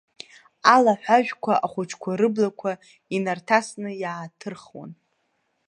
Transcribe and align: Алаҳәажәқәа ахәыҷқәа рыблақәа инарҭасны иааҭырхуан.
Алаҳәажәқәа 0.75 1.53
ахәыҷқәа 1.65 2.11
рыблақәа 2.19 2.71
инарҭасны 3.15 3.91
иааҭырхуан. 4.03 4.91